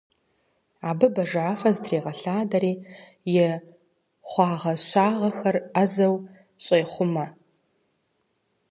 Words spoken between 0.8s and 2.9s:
Абы бажафэ зытрегъэлъадэри